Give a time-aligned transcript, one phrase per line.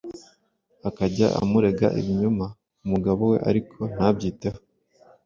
[0.89, 2.45] akajya amurega ibinyoma
[2.77, 4.59] ku mugabo we ariko ntabyiteho.